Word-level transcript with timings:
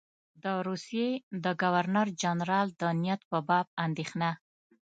د 0.43 0.45
روسیې 0.67 1.09
د 1.43 1.45
ګورنر 1.61 2.07
جنرال 2.21 2.67
د 2.81 2.83
نیت 3.01 3.21
په 3.31 3.37
باب 3.47 3.67
اندېښنه. 3.85 4.29